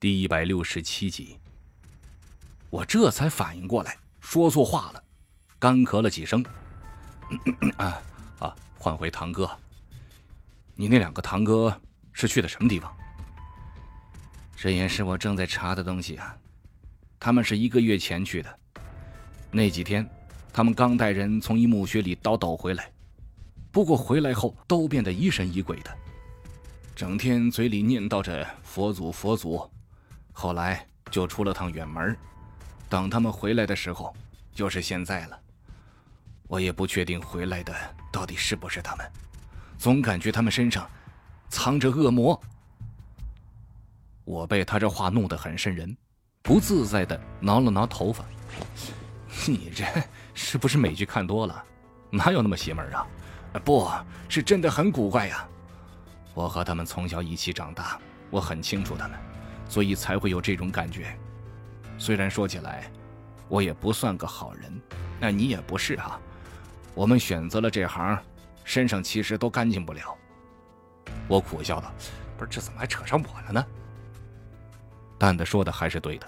[0.00, 1.36] 第一百六十七集，
[2.70, 5.02] 我这才反应过来，说错话了，
[5.58, 6.40] 干咳了几声。
[7.78, 8.00] 啊
[8.38, 8.54] 啊！
[8.78, 9.50] 换回堂哥，
[10.76, 11.76] 你那两个堂哥
[12.12, 12.96] 是去的什么地方？
[14.56, 16.32] 这也是我正在查的东西啊。
[17.18, 18.58] 他们是一个月前去的，
[19.50, 20.08] 那几天，
[20.52, 22.88] 他们刚带人从一墓穴里倒斗回来，
[23.72, 25.90] 不过回来后都变得疑神疑鬼的，
[26.94, 29.68] 整天嘴里念叨着佛祖佛祖。
[30.40, 32.16] 后来就出了趟远门，
[32.88, 34.14] 等他们回来的时候，
[34.54, 35.36] 就是现在了。
[36.46, 37.74] 我也不确定回来的
[38.12, 39.04] 到底是不是他们，
[39.78, 40.88] 总感觉他们身上
[41.48, 42.40] 藏着恶魔。
[44.24, 45.96] 我被他这话弄得很瘆人，
[46.40, 48.24] 不自在的挠了挠头发。
[49.44, 49.84] 你这
[50.34, 51.64] 是不是美剧看多了？
[52.10, 53.04] 哪有那么邪门啊？
[53.64, 53.90] 不
[54.28, 55.48] 是真的很古怪呀。
[56.32, 57.98] 我和他们从小一起长大，
[58.30, 59.18] 我很清楚他们。
[59.68, 61.16] 所以才会有这种感觉。
[61.98, 62.90] 虽然说起来，
[63.48, 64.80] 我也不算个好人，
[65.20, 66.18] 那你也不是啊。
[66.94, 68.18] 我们选择了这行，
[68.64, 70.16] 身上其实都干净不了。
[71.28, 71.92] 我苦笑道
[72.36, 73.64] ：“不是，这怎么还扯上我了呢？”
[75.18, 76.26] 蛋蛋说的还是对的，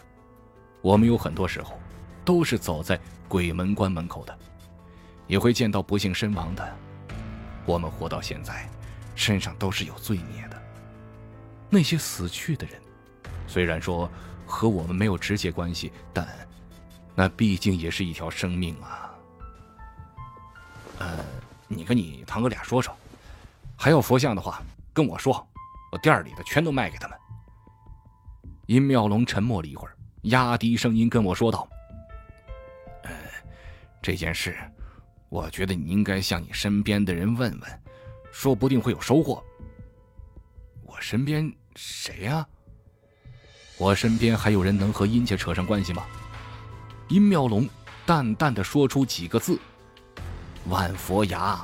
[0.82, 1.78] 我们有很多时候
[2.24, 4.38] 都是走在鬼门关门口的，
[5.26, 6.76] 也会见到不幸身亡的。
[7.64, 8.68] 我们活到现在，
[9.14, 10.62] 身上都是有罪孽的。
[11.68, 12.80] 那些死去的人。
[13.50, 14.08] 虽然说
[14.46, 16.24] 和我们没有直接关系，但
[17.16, 19.12] 那毕竟也是一条生命啊。
[21.00, 21.18] 呃，
[21.66, 22.96] 你跟你堂哥俩说说，
[23.76, 24.62] 还要佛像的话
[24.92, 25.44] 跟我说，
[25.90, 27.18] 我店里的全都卖给他们。
[28.66, 31.68] 殷妙龙沉默了一会儿，压低声音跟我说道
[33.02, 33.10] ：“呃，
[34.00, 34.56] 这件事，
[35.28, 37.82] 我觉得你应该向你身边的人问问，
[38.30, 39.42] 说不定会有收获。
[40.84, 42.46] 我身边谁呀？”
[43.80, 46.04] 我身边还有人能和殷家扯上关系吗？
[47.08, 47.66] 殷妙龙
[48.04, 49.58] 淡淡的说出几个字
[50.68, 51.58] ：“万佛崖。”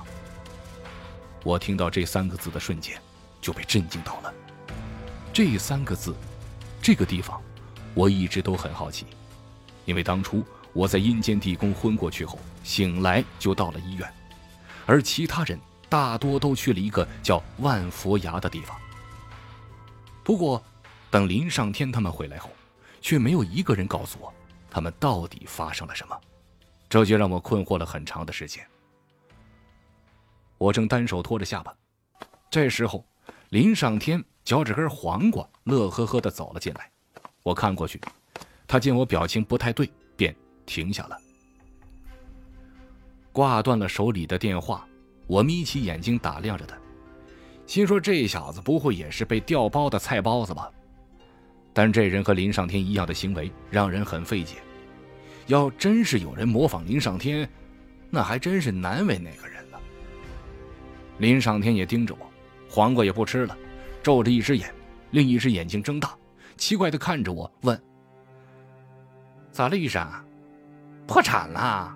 [1.45, 2.99] 我听到这三个字的瞬间，
[3.43, 4.33] 就被震惊到了。
[5.31, 6.17] 这三个字，
[6.81, 7.39] 这个地方，
[7.93, 9.05] 我一直都很好奇，
[9.85, 14.11] 因为当初我在阴间地宫昏过去后，醒来就到了医院，
[14.87, 15.61] 而其他人
[15.91, 18.75] 大多都去了一个叫万佛崖的地方。
[20.25, 20.65] 不过。
[21.17, 22.51] 等林上天他们回来后，
[23.01, 24.31] 却没有一个人告诉我，
[24.71, 26.21] 他们到底发生了什么，
[26.91, 28.63] 这就让我困惑了很长的时间。
[30.59, 31.75] 我正单手托着下巴，
[32.51, 33.03] 这时候，
[33.49, 36.91] 林上天嚼着根黄瓜，乐呵呵的走了进来。
[37.43, 37.99] 我看过去，
[38.67, 41.19] 他见我表情不太对，便停下了，
[43.33, 44.87] 挂断了手里的电话。
[45.27, 46.77] 我眯起眼睛打量着他，
[47.67, 50.71] 心说这小子不会也是被调包的菜包子吧？
[51.77, 54.55] 但这人和林上天一样的行为让人很费解。
[55.47, 57.47] 要真是有人模仿林上天，
[58.09, 59.79] 那还真是难为那个人了。
[61.19, 62.27] 林上天也盯着我，
[62.71, 63.55] 黄瓜也不吃了，
[64.03, 64.73] 皱着一只眼，
[65.11, 66.17] 另一只眼睛睁大，
[66.57, 67.79] 奇怪的看着我，问
[69.53, 70.03] ：“咋了，医生？
[71.07, 71.95] 破产了？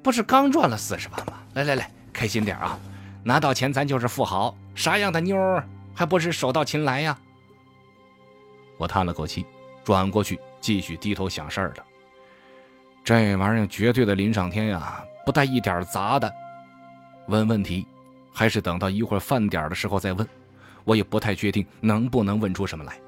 [0.00, 1.40] 不是刚赚了四十万吗？
[1.54, 2.78] 来来来，开心点啊！
[3.24, 7.18] 拿到钱咱就是富豪，啥样的妞儿还不是手到擒来呀？”
[8.82, 9.46] 我叹了口气，
[9.84, 11.84] 转过去继续低头想事儿了。
[13.04, 16.28] 这玩意儿绝对的林上天呀，不带一点杂的。
[17.28, 17.86] 问问题，
[18.32, 20.28] 还是等到一会儿饭点的时候再问。
[20.82, 22.98] 我也不太确定能不能问出什么来。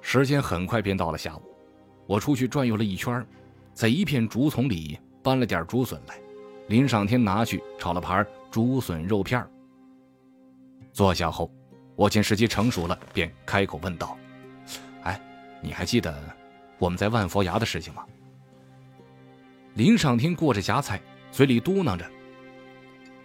[0.00, 1.42] 时间很快便到了下午，
[2.08, 3.24] 我出去转悠了一圈，
[3.72, 6.16] 在一片竹丛里搬了点竹笋来。
[6.66, 9.46] 林上天拿去炒了盘竹笋肉片
[10.92, 11.48] 坐下后。
[11.96, 14.16] 我见时机成熟了，便开口问道
[15.04, 15.20] ：“哎，
[15.60, 16.14] 你还记得
[16.78, 18.04] 我们在万佛崖的事情吗？”
[19.74, 21.00] 林上天过着夹菜，
[21.30, 22.04] 嘴里嘟囔着：“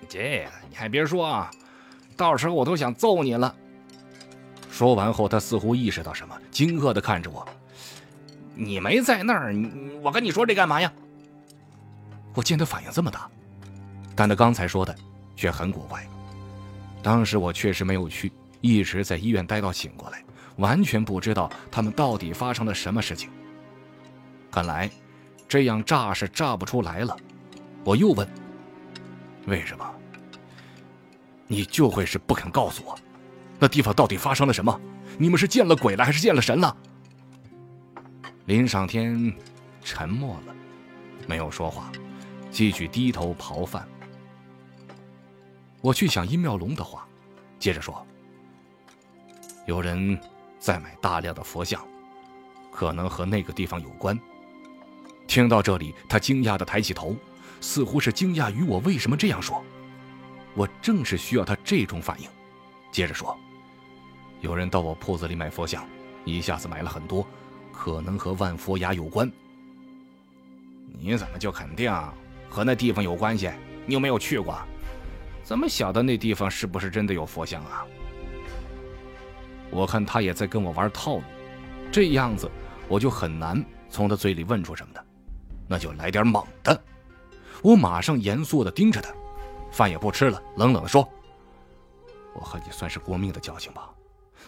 [0.07, 1.52] 这你还别说啊，
[2.16, 3.56] 到时候我都想揍你了。”
[4.72, 7.48] 说完后，他似乎意识到什么，惊愕的看着我
[8.56, 9.54] ：“你没在那儿，
[10.01, 10.92] 我跟你说这干嘛呀？”
[12.36, 13.30] 我见他反应这么大，
[14.15, 14.95] 但他刚才说的
[15.36, 16.07] 却很古怪。
[17.01, 18.31] 当时我确实没有去。
[18.61, 20.23] 一直在医院待到醒过来，
[20.57, 23.29] 完全不知道他们到底发生了什么事情。
[24.51, 24.89] 看来，
[25.47, 27.15] 这样炸是炸不出来了。
[27.83, 28.27] 我又问
[29.47, 29.89] ：“为什么？
[31.47, 32.97] 你就会是不肯告诉我，
[33.57, 34.79] 那地方到底发生了什么？
[35.17, 36.75] 你们是见了鬼了，还是见了神了？”
[38.45, 39.33] 林上天
[39.83, 40.55] 沉默了，
[41.27, 41.91] 没有说话，
[42.51, 43.88] 继续低头刨饭。
[45.81, 47.07] 我去想殷妙龙的话，
[47.57, 48.05] 接着说。
[49.69, 50.19] 有人
[50.57, 51.80] 在买大量的佛像，
[52.71, 54.19] 可能和那个地方有关。
[55.27, 57.16] 听到这里，他惊讶地抬起头，
[57.62, 59.63] 似乎是惊讶于我为什么这样说。
[60.56, 62.27] 我正是需要他这种反应。
[62.92, 63.38] 接着说，
[64.42, 65.86] 有人到我铺子里买佛像，
[66.25, 67.24] 一下子买了很多，
[67.72, 69.31] 可能和万佛崖有关。
[70.98, 71.94] 你怎么就肯定
[72.50, 73.51] 和那地方有关系？
[73.86, 74.57] 你有没有去过？
[75.44, 77.86] 怎么晓得那地方是不是真的有佛像啊？
[79.71, 81.24] 我看他也在跟我玩套路，
[81.92, 82.50] 这样子
[82.88, 85.06] 我就很难从他嘴里问出什么的。
[85.68, 86.83] 那就来点猛的！
[87.62, 89.13] 我马上严肃地盯着他，
[89.71, 91.07] 饭也不吃了，冷冷地说
[92.33, 93.94] ：“我和你算是过命的交情吧，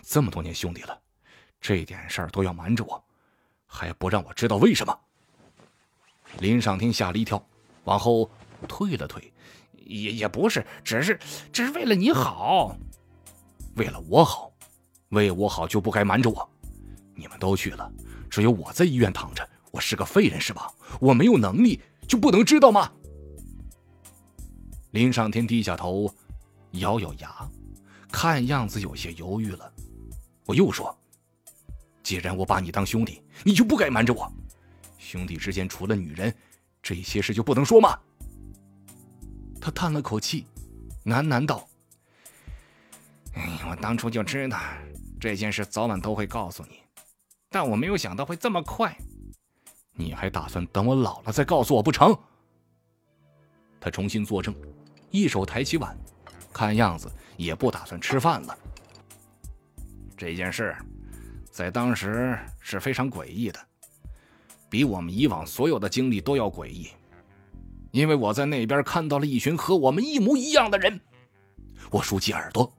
[0.02, 1.00] 这么多年兄弟了，
[1.60, 3.04] 这点事儿都要瞒着我，
[3.68, 5.00] 还不让我知道为什么？”
[6.40, 7.46] 林上天吓了一跳，
[7.84, 8.28] 往后
[8.68, 9.32] 退了退
[9.86, 11.20] ：“也也不是，只是
[11.54, 12.76] 只是为了你好，
[13.76, 14.51] 为了我好，
[15.12, 16.50] 为我好就不该瞒着我。
[17.16, 17.90] 你们都去了，
[18.30, 20.70] 只有我在医院躺着。”我是个废人是吧？
[21.00, 22.92] 我没有能力就不能知道吗？
[24.92, 26.14] 林上天低下头，
[26.72, 27.50] 咬咬牙，
[28.12, 29.72] 看样子有些犹豫了。
[30.46, 30.94] 我又说
[32.04, 34.30] ：“既然我把你当兄弟，你就不该瞒着我。
[34.98, 36.36] 兄弟之间除了女人，
[36.84, 37.98] 这些事就不能说吗？”
[39.62, 40.46] 他叹了口气，
[41.06, 41.66] 喃喃道
[43.36, 44.60] ：“哎，我当初就知道
[45.22, 46.80] 这件事早晚都会告诉你，
[47.48, 48.98] 但我没有想到会这么快。”
[49.94, 52.18] 你还打算等我老了再告诉我不成？
[53.80, 54.56] 他重新坐正，
[55.12, 55.96] 一手抬起碗，
[56.52, 58.58] 看样子也不打算吃饭了。
[60.18, 60.76] 这件事
[61.52, 63.60] 在当时是非常诡异的，
[64.72, 66.88] 比我们以往所有的经历都要诡异，
[67.92, 71.00] 因为我在那边看到了一群和我们一模一样的人。
[71.92, 72.74] 我竖起耳朵，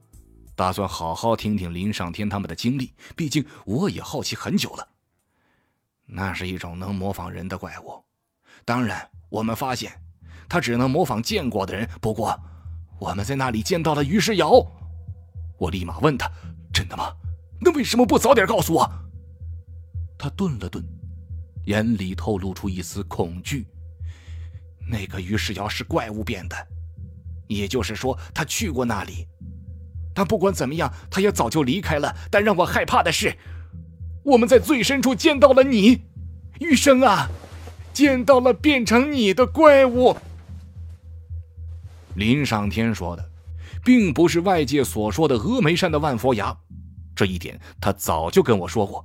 [0.54, 4.88] 打算好好听听林上天他们的经历，毕竟我也好奇很久了。
[6.06, 8.04] 那是一种能模仿人的怪物，
[8.64, 9.93] 当然，我们发现
[10.49, 11.88] 他只能模仿见过的人。
[12.00, 12.38] 不过，
[12.99, 14.50] 我们在那里见到了于世尧。
[15.58, 16.31] 我立马问他
[16.72, 17.14] ：“真的吗？
[17.60, 18.93] 那为什么不早点告诉我？”
[20.19, 20.84] 他顿了顿，
[21.64, 23.66] 眼里透露出一丝恐惧。
[24.87, 26.56] 那个于世尧是怪物变的，
[27.46, 29.26] 也就是说，他去过那里。
[30.14, 32.14] 但不管怎么样，他也早就离开了。
[32.31, 33.37] 但让我害怕的是。
[34.25, 36.03] 我们在最深处见到了你，
[36.61, 37.29] 玉生啊，
[37.93, 40.17] 见到了变成你的怪物。
[42.14, 43.31] 林上天说的，
[43.85, 46.56] 并不是外界所说的峨眉山的万佛崖，
[47.17, 49.05] 这一点他早就跟我说过，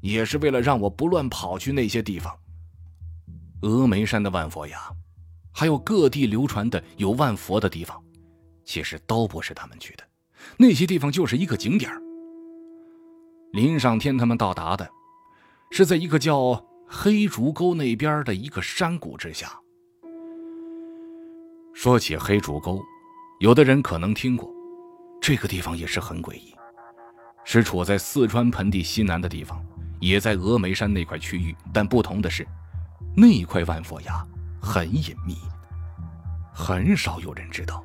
[0.00, 2.36] 也是为了让我不乱跑去那些地方。
[3.60, 4.76] 峨眉山的万佛崖，
[5.52, 8.02] 还有各地流传的有万佛的地方，
[8.64, 10.02] 其实都不是他们去的，
[10.56, 12.00] 那些地方就是一个景点儿。
[13.52, 14.88] 林上天他们到达的，
[15.70, 19.58] 是在一个叫黑竹沟那边的一个山谷之下。
[21.72, 22.82] 说起黑竹沟，
[23.40, 24.52] 有的人可能听过，
[25.20, 26.54] 这个地方也是很诡异，
[27.44, 29.64] 是处在四川盆地西南的地方，
[30.00, 31.54] 也在峨眉山那块区域。
[31.72, 32.46] 但不同的是，
[33.16, 34.26] 那块万佛崖
[34.60, 35.36] 很隐秘，
[36.52, 37.84] 很少有人知道。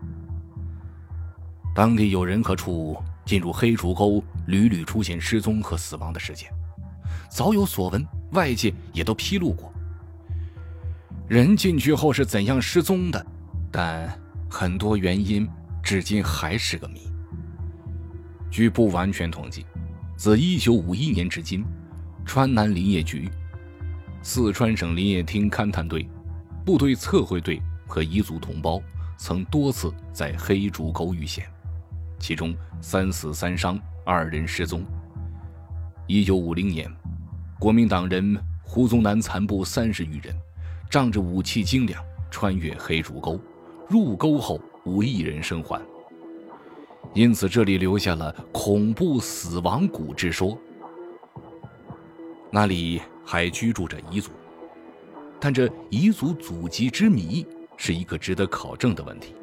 [1.74, 2.98] 当地有人和处。
[3.26, 6.52] 进入黑竹沟，屡屡出现失踪和死亡的事件，
[7.30, 9.72] 早有所闻，外界也都披露过。
[11.30, 13.26] 人进去后是怎样失踪的，
[13.72, 14.14] 但
[14.50, 15.48] 很多原因
[15.82, 17.10] 至今还是个谜。
[18.52, 19.66] 据不完全统计，
[20.18, 21.64] 自1951年至今，
[22.26, 23.32] 川南林业局、
[24.22, 26.10] 四川省林业厅勘探队、
[26.66, 28.82] 部队测绘队和彝族同胞
[29.18, 31.48] 曾多次在黑竹沟遇险。
[32.24, 34.82] 其中三死三伤，二人失踪。
[36.08, 36.90] 一九五零年，
[37.60, 40.34] 国民党人胡宗南残部三十余人，
[40.90, 42.02] 仗着武器精良，
[42.32, 43.38] 穿越黑竹沟，
[43.90, 45.82] 入沟后无一人生还。
[47.14, 50.58] 因此，这里留下了恐怖死亡谷之说。
[52.50, 54.32] 那里还居住着彝族，
[55.42, 59.36] 但这彝族祖籍之谜是一个值得考证的问题。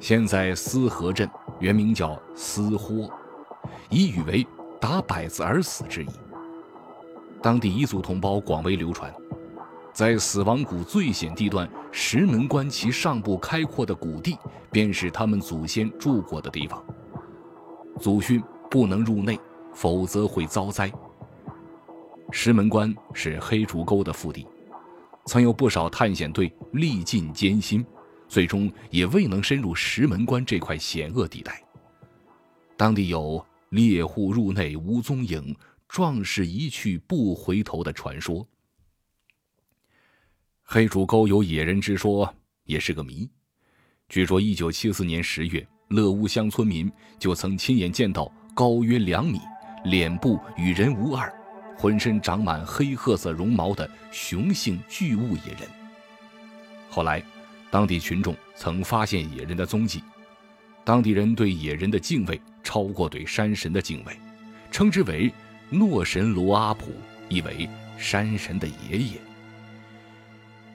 [0.00, 1.28] 现在思河镇。
[1.62, 3.08] 原名叫思豁，
[3.88, 4.44] 意语为
[4.80, 6.08] 打摆子而死之意。
[7.40, 9.14] 当地彝族同胞广为流传，
[9.92, 14.36] 在死亡谷最险地段石门关其上部开阔的谷地，
[14.72, 16.84] 便是他们祖先住过的地方。
[18.00, 19.38] 祖训不能入内，
[19.72, 20.90] 否则会遭灾。
[22.32, 24.48] 石门关是黑竹沟的腹地，
[25.26, 27.86] 曾有不少探险队历尽艰辛。
[28.32, 31.62] 最终也未能深入石门关这块险恶地带。
[32.78, 35.54] 当地有猎户入内无踪影，
[35.86, 38.48] 壮士一去不回头的传说。
[40.62, 42.34] 黑竹沟有野人之说，
[42.64, 43.28] 也是个谜。
[44.08, 49.40] 据说，一九七四年十月，乐屋乡村民就曾亲眼见到高约两米、
[49.84, 51.30] 脸部与人无二、
[51.76, 55.68] 浑身长满黑褐色绒毛的雄性巨物野人。
[56.88, 57.22] 后来，
[57.72, 60.04] 当地群众曾发现野人的踪迹，
[60.84, 64.14] 当地人对野人的敬畏超过对山神的敬畏，
[64.70, 65.32] 称之为
[65.72, 66.92] “诺神罗阿普”，
[67.30, 69.18] 意为山神的爷爷。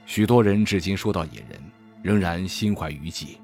[0.08, 1.62] 许多人至今说到野人，
[2.02, 3.38] 仍然心怀余悸。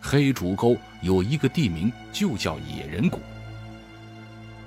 [0.00, 3.20] 黑竹沟有一个地名就叫野人谷，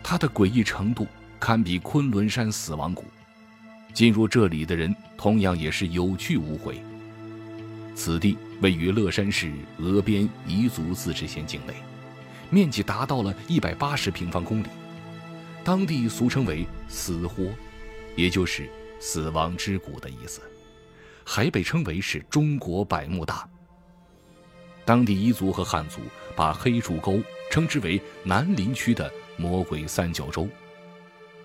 [0.02, 1.06] 它的诡异程度
[1.38, 3.04] 堪比昆仑山死亡谷。
[3.94, 6.82] 进入这里的人同样也是有去无回。
[8.00, 11.74] 此地位于乐山市峨边彝族自治县境内，
[12.50, 14.68] 面积达到了一百八十平方公里，
[15.66, 17.44] 当地俗称为“死豁”，
[18.16, 18.70] 也就是
[19.02, 20.42] “死亡之谷”的意思。
[21.26, 23.46] 还被称为是中国百慕大。
[24.86, 26.00] 当地彝族和汉族
[26.38, 30.48] 把黑竹沟称之为南林区的魔鬼三角洲。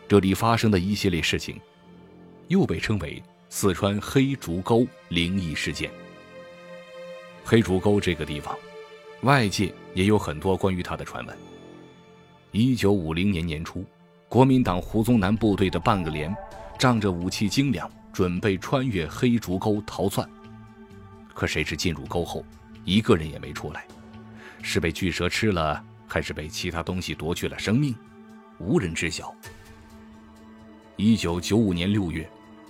[0.07, 1.61] 这里发生的一系列事情，
[2.47, 3.21] 又被称为
[3.51, 5.91] 四川黑竹沟灵异事件。
[7.45, 8.57] 黑竹沟这个地方，
[9.23, 11.37] 外界也有很多关于它的传闻。
[12.53, 13.85] 一九五零年年初，
[14.29, 16.35] 国民党胡宗南部队的半个连，
[16.79, 17.91] 仗着武器精良。
[18.15, 20.25] 准备穿越黑竹沟逃窜，
[21.35, 22.45] 可谁知进入沟后，
[22.85, 23.85] 一个人也没出来，
[24.63, 27.93] 是被巨蛇吃了，还是被其他东西夺去了生命，
[28.59, 29.35] 无人知晓。
[30.95, 32.25] 一九九五年六月，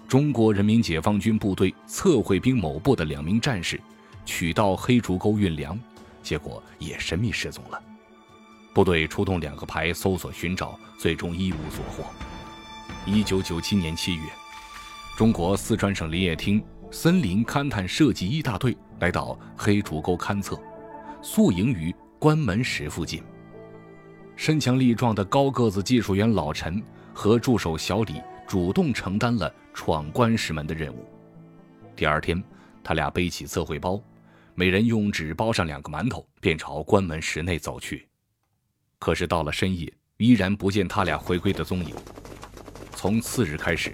[0.08, 3.78] 中国人民解放军部队测绘兵某部的两名战士，
[4.24, 5.78] 取到黑竹沟运粮，
[6.22, 7.82] 结果也神秘失踪了。
[8.72, 12.04] 部队出动两个排搜索寻找，最终一无所获。
[13.06, 14.22] 一九九七年七月。
[15.16, 20.58] 中国四川省林业厅森林勘探设计一大队来到黑竹沟勘测，
[21.22, 23.22] 宿营于关门石附近。
[24.34, 31.08] 身强力壮的高个子技术员老陈和助手小李主动承担了闯关石门的任务。
[31.94, 32.42] 第二天，
[32.82, 34.02] 他俩背起测绘包，
[34.54, 38.08] 每人用纸包上两个馒头，便朝关门石内走去。
[38.98, 41.94] 可是到了深夜，依然不见他俩回归的踪影。
[42.94, 43.92] 从次日开始。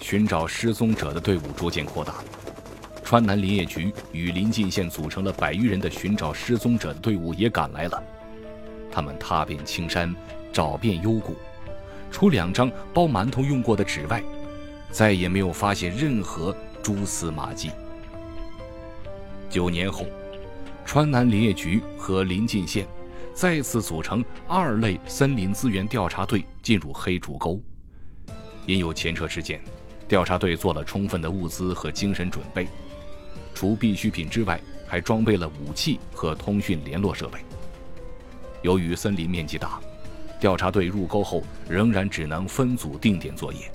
[0.00, 2.14] 寻找失踪者的队伍逐渐扩大，
[3.04, 8.00] 川南林业局与临近县组成了百余人的寻找失踪者的队伍也赶来了。
[8.92, 10.14] 他们踏遍青山，
[10.52, 11.34] 找遍幽谷，
[12.12, 14.22] 除两张包馒头用过的纸外，
[14.92, 17.72] 再也没有发现任何蛛丝马迹。
[19.50, 20.04] 九年后，
[20.84, 22.86] 川南林业局和临近县
[23.34, 27.58] 再次组成二类森林资源调查队进入黑竹沟，
[28.66, 29.60] 因有前车之鉴。
[30.06, 32.66] 调查队做了充分的物资和精神准备，
[33.54, 37.38] 除必需品之外，还装备了武器和通讯联络设备。
[38.62, 39.80] 由于森林面积大，
[40.40, 43.70] 调查队入沟后仍然只能分组定点作业。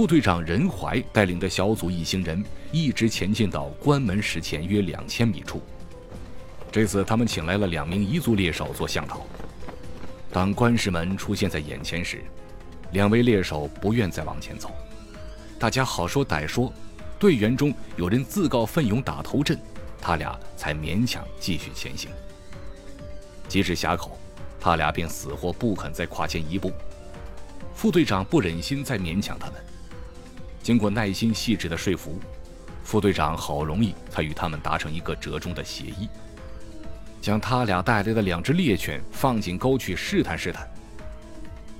[0.00, 2.42] 副队长任怀带领的小组一行人
[2.72, 5.60] 一直前进到关门石前约两千米处。
[6.72, 9.20] 这次他们请来了两名彝族猎手做向导。
[10.32, 12.24] 当关石门出现在眼前时，
[12.92, 14.70] 两位猎手不愿再往前走。
[15.58, 16.72] 大家好说歹说，
[17.18, 19.60] 队员中有人自告奋勇打头阵，
[20.00, 22.08] 他俩才勉强继续前行。
[23.48, 24.18] 即使峡口，
[24.58, 26.72] 他俩便死活不肯再跨前一步。
[27.74, 29.56] 副队长不忍心再勉强他们，
[30.70, 32.16] 经过耐心细致的说服，
[32.84, 36.08] 副队长好容易才与他们达成一个折中的协议，
[37.20, 40.70] 将他俩带来的两只猎犬放进沟去试探试探。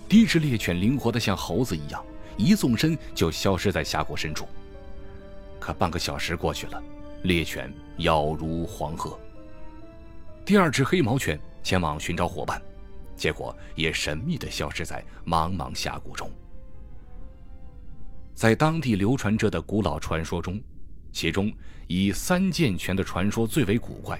[0.09, 2.05] 第一只猎犬灵活的像猴子一样。
[2.37, 4.49] 一纵身就消失在峡谷深处。
[5.61, 6.83] 可半个小时过去了，
[7.23, 9.17] 猎犬杳如黄鹤。
[10.45, 12.61] 第二只黑毛犬前往寻找伙伴，
[13.17, 16.29] 结果也神秘的消失在茫茫峡谷中。
[18.41, 20.59] 在当地流传着的古老传说中，
[21.13, 21.53] 其中
[21.89, 24.19] 以三剑泉的传说最为古怪。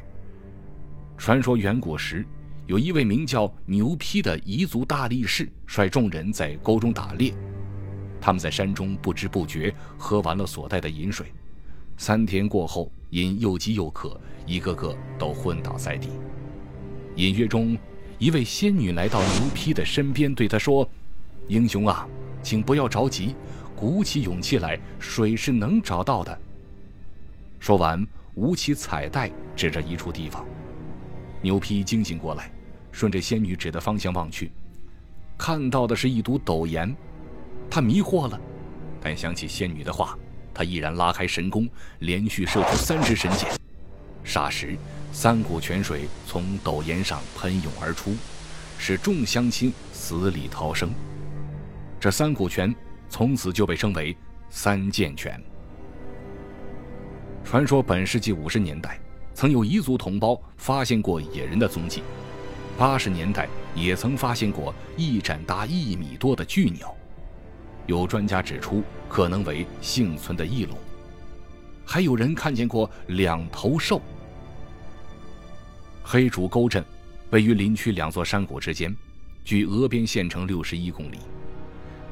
[1.17, 2.23] 传说远古时，
[2.67, 7.33] 有一位名叫牛批的彝族大力士，率众人在沟中打猎。
[8.21, 11.33] 他们在山中不知不觉喝完了所带的饮水，
[11.97, 16.11] 三天过后，因又饥又渴，一个个都昏倒在地。
[17.17, 17.75] 隐约中，
[18.19, 20.87] 一位仙女来到牛批的身边，对他说
[21.49, 22.07] ：“英雄啊，
[22.43, 23.35] 请不要着急，
[23.81, 26.39] 鼓起勇气来，水是能找到的。”
[27.59, 30.45] 说完，舞起彩带，指着一处地方。
[31.41, 32.53] 牛皮惊醒过来，
[32.93, 34.53] 顺着仙女指的方向望去，
[35.39, 36.95] 看到的是一堵陡岩。
[37.71, 38.39] 他迷惑了，
[39.01, 40.15] 但想起仙女的话，
[40.53, 41.67] 他毅然拉开神弓，
[42.01, 43.49] 连续射出三支神箭。
[44.27, 44.77] 霎时，
[45.11, 48.15] 三股泉水从陡岩上喷涌而出，
[48.77, 50.91] 使众乡亲死里逃生。
[51.99, 52.75] 这三股泉
[53.11, 54.17] 从此就被称为
[54.49, 55.39] 三剑拳。
[57.45, 58.99] 传说本世纪五十年代，
[59.35, 62.01] 曾有彝族同胞发现过野人的踪迹；
[62.79, 66.95] 八十年代也曾发现过一展达一米多的巨鸟。
[67.87, 70.79] 有专家指出，可能为幸存的翼龙。
[71.85, 74.01] 还有人看见过两头兽。
[76.05, 76.85] 黑竹沟镇
[77.31, 78.95] 位于林区两座山谷之间，
[79.45, 81.19] 距峨边县城六十一公里。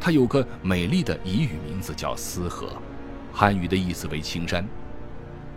[0.01, 2.81] 它有个美丽的彝语名字叫思河，
[3.33, 4.67] 汉语的意思为青山。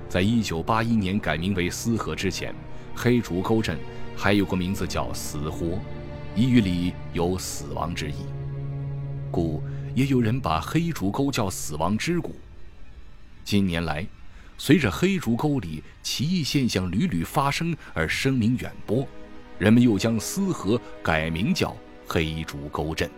[0.09, 2.53] 在一九八一年改名为思河之前，
[2.95, 3.77] 黑竹沟镇
[4.15, 5.79] 还有个名字叫死豁，
[6.35, 8.15] 彝语里有死亡之意，
[9.31, 9.63] 故。
[9.93, 12.33] 也有人把黑竹沟叫“死亡之谷”。
[13.43, 14.07] 近年来，
[14.57, 19.05] 随着黑竹沟里奇异现象屡屡发生而声名远播，
[19.59, 21.75] 人们又将思河改名叫
[22.07, 23.11] 黑竹沟镇。